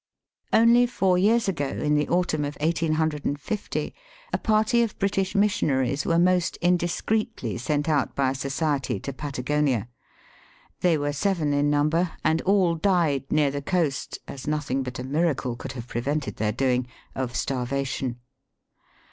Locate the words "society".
8.33-8.99